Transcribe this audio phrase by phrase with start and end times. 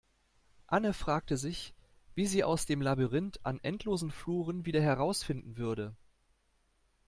[0.65, 1.75] Anne fragte sich,
[2.15, 5.95] wie sie aus dem Labyrinth an endlosen Fluren wieder herausfinden würde.